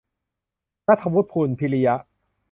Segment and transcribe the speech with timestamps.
[0.87, 1.95] นัฐวุฒิ พูนพิริยะ